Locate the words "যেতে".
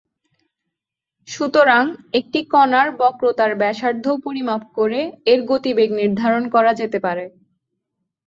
6.73-6.99